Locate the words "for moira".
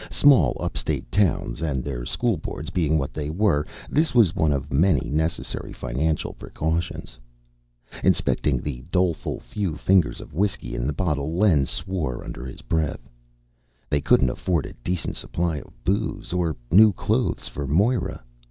17.47-18.23